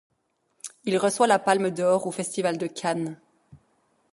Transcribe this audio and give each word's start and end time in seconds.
Il 0.85 0.97
reçoit 0.97 1.27
la 1.27 1.37
Palme 1.37 1.69
d'or 1.69 2.07
au 2.07 2.11
festival 2.11 2.57
de 2.57 2.65
Cannes. 2.65 3.19